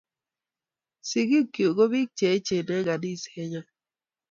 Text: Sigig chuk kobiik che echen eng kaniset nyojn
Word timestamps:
Sigig 1.09 1.45
chuk 1.55 1.73
kobiik 1.77 2.09
che 2.17 2.25
echen 2.35 2.69
eng 2.75 2.85
kaniset 2.87 3.35
nyojn 3.51 3.65